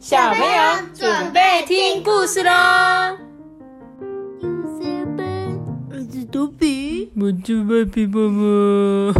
[0.00, 0.48] 小朋友
[0.94, 3.18] 准备听故事喽！
[5.90, 9.12] 我是多比，我是外皮妈妈。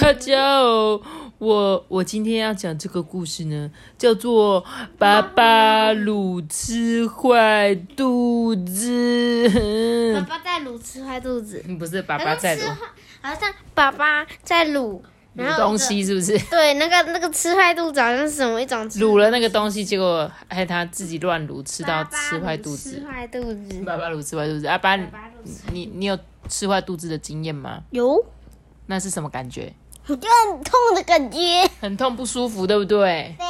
[0.00, 1.02] 大家好，
[1.38, 4.62] 我我今天要讲这个故事呢，叫做
[4.98, 9.48] 《巴巴鲁吃坏肚子》。
[10.14, 12.68] 爸爸在卤吃坏肚子，不是爸爸在卤
[13.20, 15.00] 好像爸爸在卤
[15.34, 16.38] 然后卤东西，是不是？
[16.50, 23.06] 对，那个那个吃坏肚子好像是什么一种吃卤了那个东西，结果害他自己乱卤，吃到吃坏肚子吃。
[23.06, 23.82] 坏肚子。
[23.84, 24.96] 爸爸卤吃坏肚子，阿爸，
[25.72, 26.18] 你你有
[26.48, 27.82] 吃坏肚子的经验吗？
[27.90, 28.24] 有
[28.86, 29.72] 那是什么感觉？
[30.06, 31.38] 就很痛的感觉。
[31.80, 33.34] 很痛不舒服，对不对？
[33.38, 33.46] 对，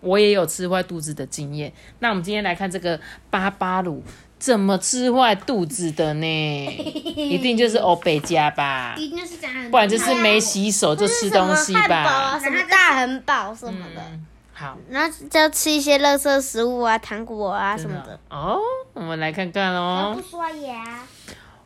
[0.00, 1.72] 我也有吃坏肚子的经验。
[2.00, 4.02] 那我们今天来看这个巴巴鲁
[4.42, 6.26] 怎么吃坏肚子的呢？
[7.14, 12.40] 一定就是欧北家吧，一定是这样，不然就是没洗手就吃东西吧。
[12.42, 18.18] 什么大汉堡什么的，嗯，好，然后就吃一些垃圾食物啊，糖果啊什么的。
[18.30, 18.58] 哦，
[18.94, 20.20] 我们来看看哦。
[20.28, 21.06] 刷牙，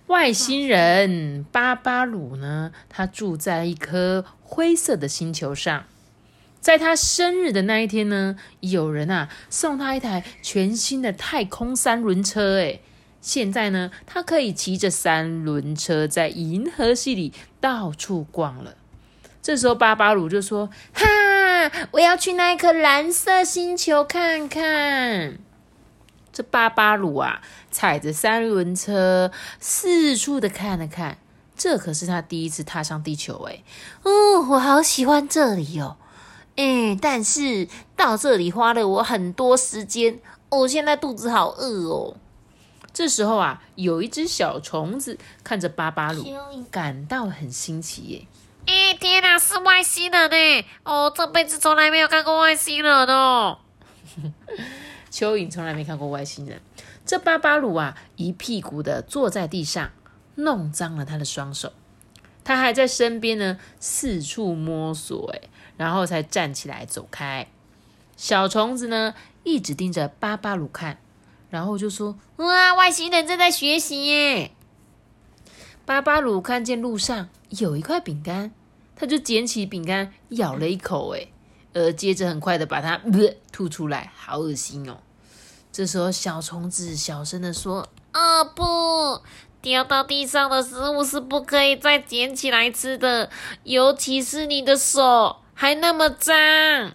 [0.09, 5.85] 外星人巴巴鲁呢，他住在一颗灰色的星球上。
[6.67, 12.57] 在他生日的那一天呢，有人啊送他一台全新的太空三轮车。
[12.57, 12.83] 诶，
[13.21, 18.75] 现在呢，他可以骑着三轮车在银河系里到处逛了。
[19.41, 21.07] 这时候巴巴鲁就说：“哈，
[21.93, 25.39] 我要去那一颗蓝色星球看看。”
[26.35, 31.19] 这巴巴鲁啊，踩着三轮车四处的看了看，
[31.57, 33.63] 这可是他第一次踏上地球诶。
[34.03, 35.99] 哦，我好喜欢这里哦，
[36.57, 40.19] 哎，但是到这里花了我很多时间，
[40.49, 42.17] 我现在肚子好饿哦。
[42.93, 46.25] 这时候啊，有一只小虫子看着巴巴鲁，
[46.71, 48.27] 感到很新奇耶。
[48.67, 50.67] 哎，天哪，是外星人呢！
[50.83, 53.59] 哦，这辈子从来没有看过外星人哦。
[55.13, 56.61] 蚯蚓从来没看过外星人。
[57.05, 59.91] 这巴巴鲁啊，一屁股的坐在地上，
[60.37, 61.73] 弄脏了他的双手。
[62.43, 65.41] 他还在身边呢，四处摸索，哎，
[65.77, 67.47] 然后才站起来走开。
[68.17, 69.15] 小虫子呢，
[69.45, 70.99] 一直盯着巴巴鲁看，
[71.51, 74.53] 然后就说：“哇，外星人正在学习耶！
[75.85, 78.53] 巴巴鲁看见路上有一块饼干，
[78.97, 81.29] 他就捡起饼干咬了一口，哎，
[81.75, 84.99] 呃，接着很快的把它、呃、吐出来，好恶心哦。
[85.71, 89.21] 这时候，小虫子小声的说啊不，
[89.61, 93.29] 掉到地上的食物是不可以再捡起来吃的，
[93.65, 96.93] 尤其是你的手还那么脏。：“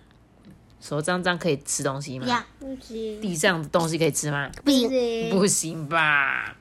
[0.80, 2.28] 手脏脏可以吃东西吗？
[2.28, 4.52] 呀，不行，地上的东西可以吃吗？
[4.64, 6.56] 不行，不行吧？”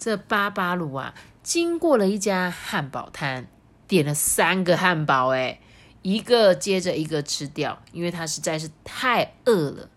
[0.00, 3.46] 这巴巴鲁啊，经过了一家汉堡摊，
[3.86, 5.60] 点了三个汉堡，哎，
[6.02, 9.88] 一个接着一个吃掉，因为他实在是太饿了。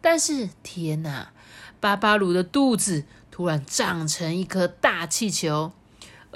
[0.00, 1.32] 但是天哪，
[1.80, 5.72] 巴巴鲁的肚子突然胀成一颗大气球，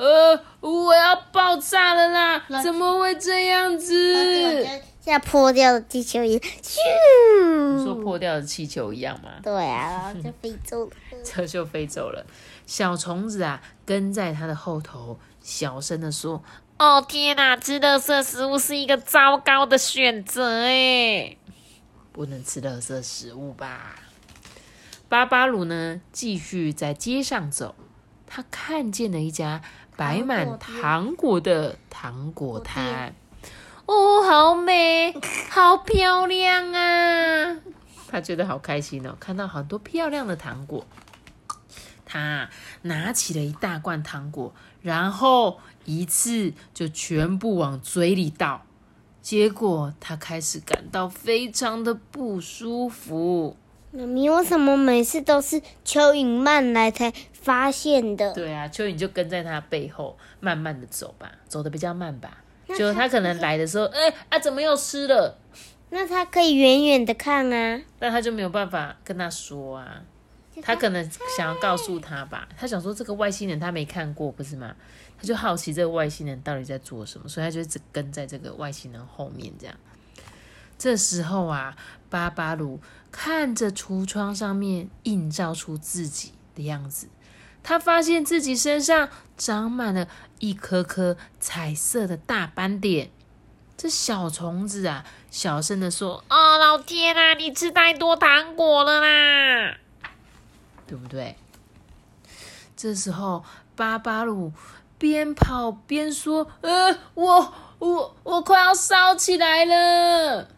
[0.00, 2.42] 呃，我要爆炸了啦！
[2.62, 4.66] 怎么会这样子？
[4.98, 7.94] 像破掉的气球一样，你说！
[7.96, 9.28] 破掉的气球一样吗？
[9.42, 10.90] 对啊，然后就飞走了。
[11.22, 12.24] 车就飞走了。
[12.66, 16.42] 小虫子啊，跟在他的后头，小声的说
[16.78, 21.36] 哦天哪，吃垃圾食物是一个糟糕的选择哎。
[22.12, 23.96] ：“不能吃垃圾食物吧？”
[25.10, 27.74] 巴巴鲁呢，继续在街上走。
[28.32, 29.60] 他看见了一家
[30.00, 33.14] 摆满糖果的糖果摊。
[33.84, 35.14] 哦，好美，
[35.50, 37.58] 好漂亮啊！
[38.08, 40.86] 他觉得好开心哦，看到很多漂亮的糖果。
[42.06, 42.48] 他
[42.80, 48.62] 拿起了一大罐糖果，然后一次就全部往嘴里倒。
[49.20, 53.54] 结果他开始感到非常的不舒服。
[53.92, 58.32] 妈咪，为什么每次都是蚯蚓慢来才发现的？
[58.32, 62.38] 对啊，蚯蚓就跟在他背后，慢慢的走吧，走的比较慢吧。
[62.76, 65.36] 就他可能来的时候，哎、啊，怎么又湿了？
[65.90, 67.82] 那它可以远远的看啊。
[67.98, 70.02] 但他就没有办法跟他说啊。
[70.62, 74.76] 他可能想要告诉他吧，他想说这个外星人他没看过，不是吗？
[75.18, 79.74] 他就好奇这个外星人到底在做什么，所以他就一直跟在这个外星人后面这样。
[80.78, 81.74] 这时候啊，
[82.10, 82.78] 巴巴鲁
[83.12, 87.08] 看着橱窗上面映照出自己的样子，
[87.62, 90.08] 他发现自己身上长满了
[90.38, 93.10] 一颗颗彩色的大斑点。
[93.76, 99.78] 这小虫子啊，小声的说哦，老天啊，你吃太多糖果了啦！
[100.86, 101.36] 对不对？
[102.76, 103.42] 这时候，
[103.74, 104.52] 巴巴鲁
[104.98, 110.48] 边跑边说：“呃，我我我快要烧起来了。”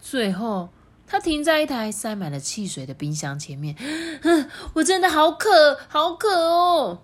[0.00, 0.70] 最后，
[1.06, 3.76] 他停在一台塞满了汽水的冰箱前面，
[4.22, 7.02] 嗯，我真的好渴，好渴哦。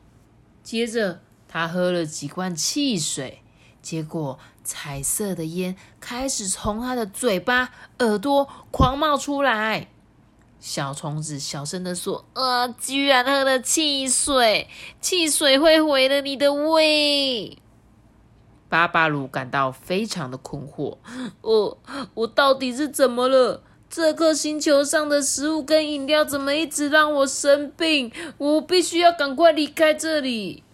[0.62, 3.42] 接着他喝了几罐汽水，
[3.80, 7.70] 结果彩色的烟开始从他的嘴巴、
[8.00, 9.88] 耳朵狂冒出来。
[10.58, 14.68] 小虫子小声的说：“啊，居然喝了汽水，
[15.00, 17.58] 汽水会毁了你的胃。”
[18.68, 20.98] 巴巴鲁感到非常的困惑，
[21.40, 21.78] 我
[22.14, 23.62] 我到底是怎么了？
[23.94, 28.10] 这颗星球上的食物跟饮料怎么一直让我生病？
[28.38, 30.64] 我必须要赶快离开这里。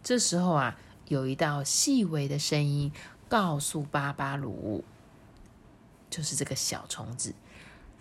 [0.00, 0.78] 这时候啊，
[1.08, 2.92] 有一道细微的声音
[3.28, 4.84] 告诉巴巴鲁，
[6.08, 7.34] 就是这个小虫子。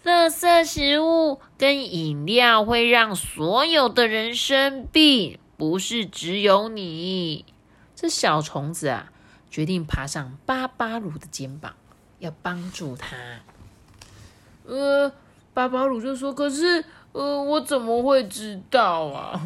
[0.03, 7.45] 垃圾食物跟饮料会让所有的人生病，不是只有你。
[7.95, 9.11] 这小虫子啊，
[9.49, 11.75] 决定爬上巴巴鲁的肩膀，
[12.19, 13.15] 要帮助他。
[14.67, 15.11] 呃，
[15.53, 19.41] 巴巴鲁就说：“可是，呃，我怎么会知道啊？”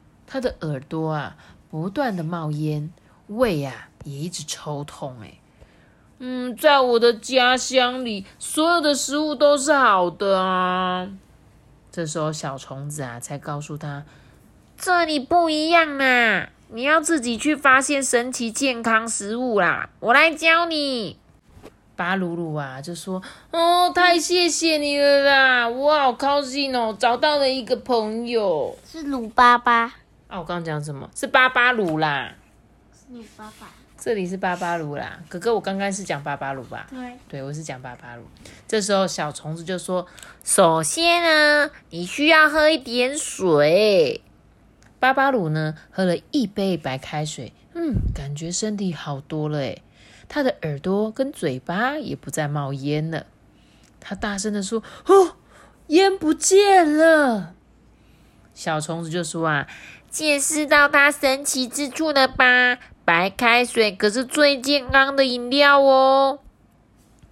[0.26, 1.36] 他的耳朵啊，
[1.70, 2.92] 不断的冒烟，
[3.26, 5.34] 胃啊也一直抽痛，哎。
[6.20, 11.08] 嗯，在我的家乡里，所有的食物都是好的啊。
[11.90, 14.04] 这时候，小虫子啊，才告诉他
[14.76, 19.90] ：“这里不一样啊，你要自己去发现神奇健康食物啦。
[20.00, 21.18] 我来教你。”
[22.00, 29.82] 巴鲁鲁啊，就说：“哦，太谢谢你了啦，我好高兴哦，找到了一个朋友。”是鲁巴巴
[30.26, 31.10] 啊，我刚刚讲什么？
[31.14, 32.34] 是巴巴鲁啦。
[32.94, 33.68] 是鲁巴巴。
[33.98, 36.86] 这里是巴巴鲁啦，哥哥，我刚刚是讲巴巴鲁吧？
[36.88, 38.22] 对，对我是讲巴巴鲁。
[38.66, 40.06] 这时候小虫子就说
[40.42, 44.22] ：“首先呢，你需要喝一点水。”
[44.98, 49.82] 巴巴鲁呢，喝了一杯白开水，嗯，感觉身体好多了诶
[50.30, 53.26] 他的耳朵跟嘴巴也不再冒烟了。
[53.98, 55.36] 他大声的说：“哦，
[55.88, 57.54] 烟不见了！”
[58.54, 59.66] 小虫子就说：“啊，
[60.08, 66.38] 见识到它神奇之处了吧？”白开水可是最健康的饮料哦。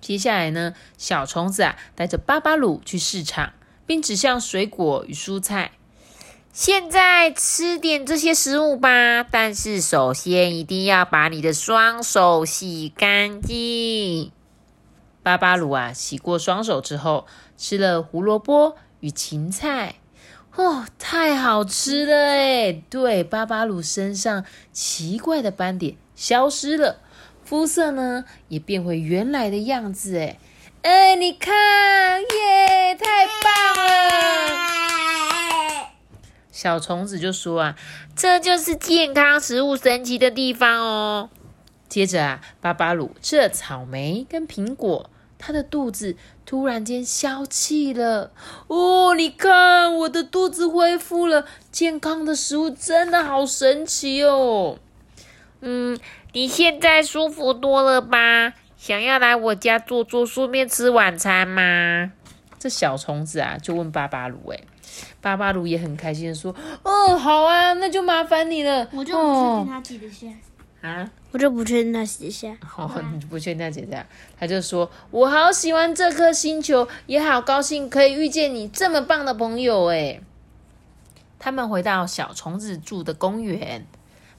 [0.01, 3.53] 接下来呢，小虫子啊带着巴巴鲁去市场，
[3.87, 5.71] 并指向水果与蔬菜。
[6.61, 14.33] 现在吃点这些食物吧，但是首先一定要把你的双手洗干净。
[15.23, 19.95] 巴巴鲁啊，洗过双手之后，吃了胡萝卜与芹菜。
[20.57, 22.73] 哦，太好吃了哎！
[22.91, 26.99] 对，巴巴鲁身上奇怪的斑点消失了，
[27.45, 30.41] 肤色呢也变回原来的样子哎！
[30.83, 34.98] 哎，你看，耶，太棒了！
[36.61, 37.77] 小虫子就说啊，
[38.17, 41.31] 这就是健康食物神奇的地方哦。
[41.89, 45.09] 接着啊，巴巴鲁吃了草莓跟苹果。
[45.39, 48.33] 他的肚子突然间消气了
[48.67, 49.15] 哦！
[49.15, 51.47] 你看，我的肚子恢复了。
[51.71, 54.81] 健康的食物真的好神奇哦。
[55.61, 55.97] 嗯，
[56.33, 58.55] 你现在舒服多了吧？
[58.77, 62.11] 想要来我家坐坐，顺便吃晚餐吗？
[62.59, 64.39] 这小虫子啊，就问巴巴鲁。
[64.49, 64.59] 哎，
[65.21, 70.27] 巴巴鲁也很开心的说：“哦，好啊，那就麻烦你了。”我就不确定他记得下
[70.89, 71.11] 啊。
[71.31, 72.57] 我就不确定他写下。
[72.65, 74.07] 好，你不确定他几下，
[74.39, 80.21] 他就说：“我好喜欢这颗星球，也好高兴可以遇见你这么棒的朋友。”哎，
[81.39, 83.87] 他们回到小虫子住的公园。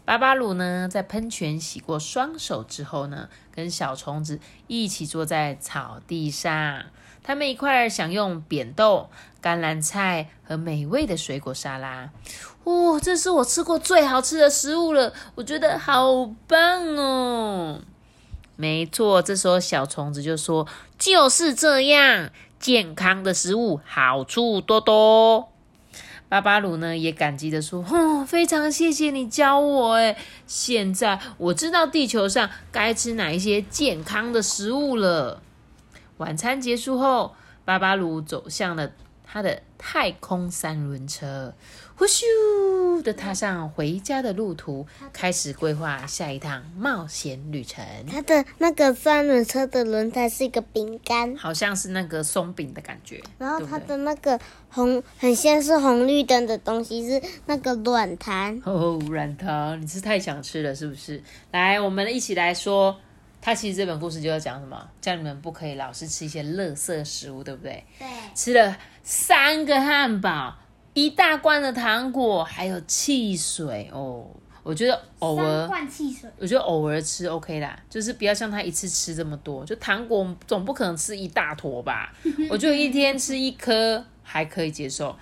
[0.05, 6.85] 巴巴鲁呢，在喷泉洗过双手之后呢，跟小虫子一起坐在草地上，
[7.23, 9.09] 他们一块儿享用扁豆、
[9.39, 12.09] 甘蓝菜和美味的水果沙拉。
[12.63, 17.81] 哇，这是我吃过最好吃的食物了，我觉得好棒哦！
[18.55, 20.67] 没错，这时候小虫子就说
[20.99, 25.49] ：“就是这样，健康的食物好处多多。”
[26.27, 35.41] 巴巴鲁呢也感激的说：“哦，非常谢谢你教我，诶现在我知道地球上该吃哪一些健康的食物了。”
[36.19, 37.33] 晚餐结束后，
[37.63, 38.91] 巴巴鲁走向了
[39.23, 41.53] 他的太空三轮车。
[41.95, 47.81] 呼咻的踏上回家的路途，开始规划下一趟冒险旅程。
[48.05, 53.21] 他的那个三轮车的轮胎是一个饼干，好像是那个松饼的感觉。
[53.37, 54.37] 然后他的那个
[54.69, 58.61] 红，很像是红绿灯的东西是那个软糖。
[58.65, 61.23] 哦，软糖，你是太想吃了是不是？
[61.51, 62.97] 来，我们一起来说，
[63.41, 64.89] 他其实这本故事就要讲什么？
[65.01, 67.83] 叫你们不可以老是吃一些垃圾食物，对不对？
[67.97, 68.07] 对。
[68.35, 70.55] 吃了三个汉堡。
[70.95, 74.27] 一大罐的糖果，还有汽水哦
[74.63, 79.63] 我觉得偶尔罐汽水，我觉得偶尔吃 OK 啦，就是不要像他一次吃这么多。
[79.63, 82.11] 就糖果总不可能吃一大坨吧？
[82.49, 85.15] 我觉得一天吃一颗还可以接受。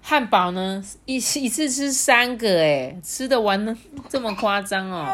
[0.00, 3.76] 汉堡呢，一一次吃三个，哎，吃得完呢？
[4.08, 5.08] 这么夸张哦！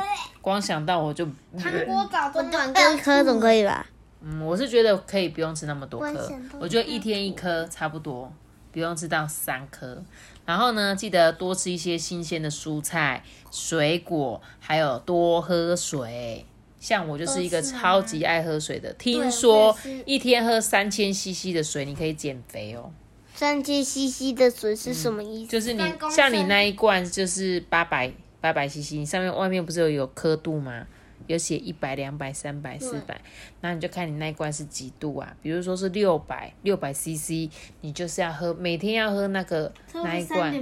[0.44, 1.24] 光想到我就，
[1.58, 3.86] 糖果搞个短个一颗总可以吧？
[4.20, 8.30] 嗯，我是觉得可以不用吃那么多颗我觉得一天一颗差不多，
[8.70, 10.02] 不用吃到三颗。
[10.44, 16.44] 然后呢，记得多吃一些新鲜的蔬菜、水果，还有多喝水。
[16.78, 19.74] 像我就是一个超级爱喝水的，听说
[20.04, 22.92] 一天喝三千 CC 的水，你可以减肥哦。
[23.34, 25.50] 三千 CC 的水是什么意思？
[25.50, 25.82] 就是你
[26.14, 28.12] 像你那一罐就是八百
[28.44, 30.86] 八百 CC，你上面外面不是有有刻度吗？
[31.28, 33.18] 有写一百、两百、三百、四百，
[33.62, 35.34] 那你就看你那一罐是几度啊？
[35.40, 37.48] 比如说是六百六百 CC，
[37.80, 40.52] 你就是要喝每天要喝那个那一罐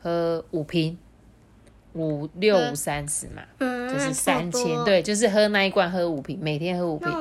[0.00, 0.96] 喝五瓶，
[1.94, 4.84] 五六五三十嘛，嗯就是三千，。
[4.84, 7.12] 对，就是喝那一罐喝五瓶，每天喝五瓶。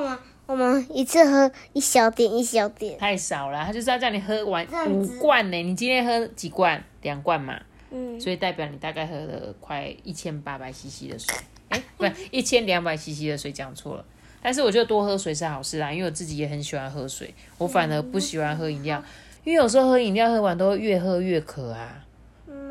[0.46, 5.58] 我们一次喝一小点一小点，太少了，他就是要叫你喝完五罐呢。
[5.58, 6.84] 你今天喝几罐？
[7.02, 7.60] 两罐嘛。
[7.92, 11.36] 嗯，所以代表你大概喝了快一千八百 CC 的水，
[11.70, 14.06] 哎、不是一千两百 CC 的水，讲错了。
[14.42, 19.04] 但是我觉得多喝水是好事啦，因为我自己也很喜欢喝水，我反而不喜欢喝饮料，
[19.44, 22.06] 因为有时候喝饮料喝完都会越喝越渴啊，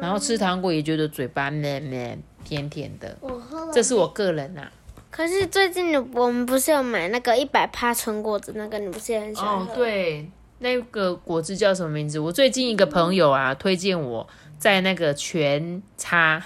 [0.01, 4.73] 然后吃糖果也觉得嘴巴咩咩甜甜的，我喝了这是我个人啊。
[5.11, 12.19] 可是最近我们不是有买那个一百趴纯果子，那个你不是也很喜欢哦喝？，对，那个果汁叫什么名字？
[12.19, 14.27] 我最近一个朋友啊，推荐我
[14.59, 16.43] 在那个全叉、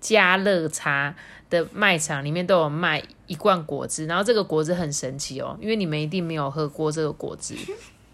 [0.00, 1.14] 家乐茶
[1.48, 7.54] 的卖场里面都有卖一罐果汁，然后这个果汁很神奇哦，因为你们一定没有喝过这个果汁。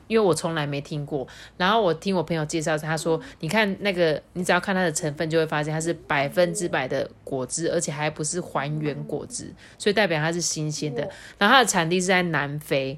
[0.08, 1.26] 因为我从来没听过，
[1.56, 11.02] 然后我听我朋友介绍，他说，你看那个，你只要看它的成分，就会发现它是百分之百的果汁，而且还不是还原果汁，所以代表它是新鲜的。
[11.38, 12.96] 然后它的产地是在南非，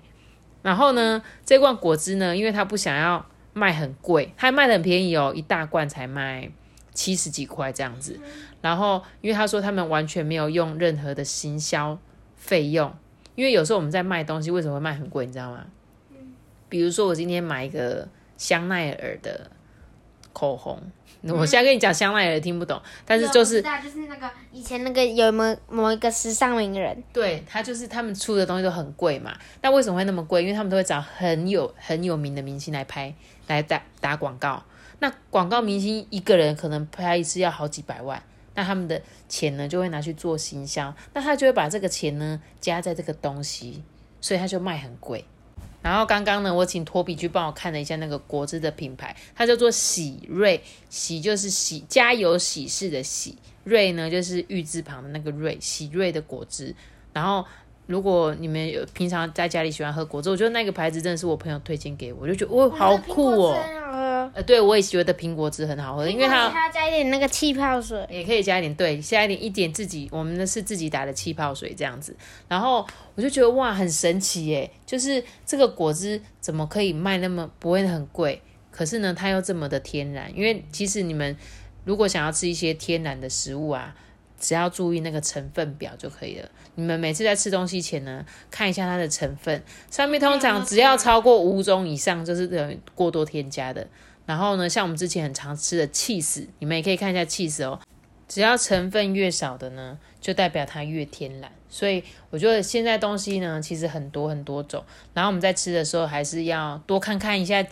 [0.61, 6.51] 然后呢，这罐果汁呢，因为他不想要卖很贵，他卖的很便宜哦，一大罐才卖
[6.93, 8.19] 七十几块这样子。
[8.61, 11.99] 然后，因为他说他们完全没有用任何的行销
[12.37, 12.93] 费用，
[13.35, 15.67] 因为有时候我们在卖东西，为什么会卖很贵，你知道吗？
[16.69, 19.51] 比如说我今天买一个香奈儿的
[20.39, 20.81] 口红，
[21.23, 29.37] 我现在跟你讲香奈儿听不懂，但是就是就是那个以前那个有某某一个时尚名人，对，他就是他们出的东西都很贵嘛。
[29.63, 30.43] 那为什么会那么贵？
[30.43, 33.13] 因为他们都会找很有很有名的明星来拍，
[33.49, 34.63] 来打打广告。
[35.01, 38.23] 那广告明星一个人可能拍一次要好几百万，
[38.55, 43.83] 那他们的钱呢就会拿去做行销，那他就会把这个钱呢加在这个东西，
[44.21, 45.25] 所以他就卖很贵。
[45.89, 56.75] 然后刚刚呢，我请托比去帮我看了一下那个果汁的品牌，它叫做喜瑞，喜就是喜家有喜事的喜，瑞呢就是玉字旁的那个瑞，喜瑞的果汁。
[57.15, 57.43] 然后
[57.87, 63.57] 如果你们有平常在家里喜欢喝果汁，我觉得那个牌子真的是我朋友推荐给我，我就觉得哦好酷哦。
[64.39, 72.15] 呃，对我也觉得苹果汁很好喝，因为它加一点那个气泡水，也可以加一点，对，加一点一点自己我们的是自己打的气泡水这样子，
[72.47, 74.71] 然后我就觉得哇，很神奇耶！
[74.87, 78.41] 就是这个果汁怎么可以卖那么不会很贵，
[78.71, 80.33] 可是呢，它又这么的天然。
[80.33, 81.37] 因为其实你们
[81.85, 83.93] 如果想要吃一些天然的食物啊，
[84.39, 86.49] 只要注意那个成分表就可以了。
[86.77, 93.85] 你们每次在吃东西前呢，看一下它的成分，上面通常只要超过五种以上，就是等于过多添加的。
[94.29, 97.81] 然后呢，像我们之前很常吃的 cheese，你们也可以看一下 cheese 哦。
[98.29, 101.51] 只要成分越少的呢，就代表它越天然。
[101.71, 104.85] 所以我觉得现在东西呢，其实很多很多种。
[105.15, 107.65] 然后我们在吃的时候，还是要多看看一下，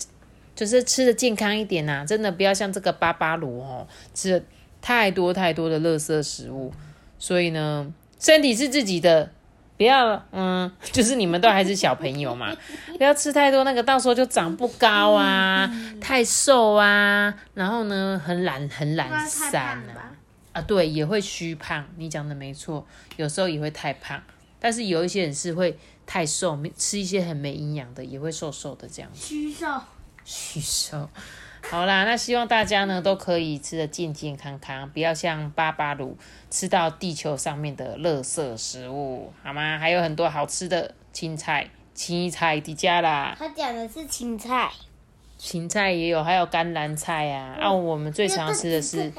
[0.55, 4.43] 就是吃的健康一点呐、真的不要像这个巴巴鲁哦，吃
[4.81, 6.73] 太多太多的垃圾食物。
[7.19, 9.31] 所以呢，身体是自己的，
[9.77, 12.55] 不要嗯，就是你们都还是小朋友嘛，
[12.97, 20.13] 不要吃太多那个，到时候就长不高啊，太瘦啊，然后呢，很懒很懒散啊。
[20.53, 21.85] 啊，对，也会虚胖。
[21.97, 24.19] 你讲的没错，有时候也会太胖，
[24.59, 29.21] 但是有一些人是会太瘦，吃一些很没营养的，也会瘦瘦的这样子。
[29.21, 29.67] 虚瘦。
[30.25, 31.11] 虚瘦。
[31.69, 36.17] 好啦，那希望大家呢都可以吃的健健康康，不要像巴巴鲁
[36.49, 39.77] 吃到地球上面的垃圾食物，好吗？
[39.79, 44.71] 还有很多好吃的青菜，青菜迪迦啦，他讲的是青菜，
[45.37, 47.57] 芹菜也有，还有甘蓝菜啊。
[47.61, 49.13] 啊，我们最常吃的是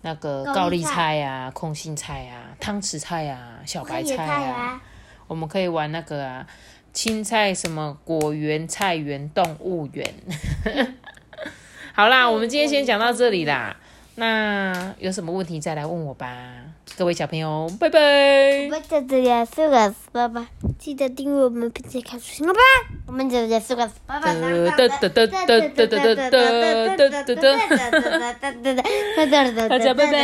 [0.00, 4.80] 那个高丽菜啊、空心菜啊、汤匙菜啊、小白菜啊。
[5.28, 6.46] 我们可以玩那个啊，
[6.92, 10.12] 青菜什么果园、菜园、动物园。
[11.94, 13.76] 好啦，我们今天先讲到这里啦。
[14.14, 16.28] 那有什么问题再来问我吧。
[16.98, 17.98] 各位小朋友，拜拜。
[18.66, 20.46] 我们就这样说个爸爸，
[20.78, 22.60] 记得订阅我们并且开出行了吧。
[23.06, 24.34] 我们就这样说个拜拜。
[29.68, 30.18] 大家拜拜。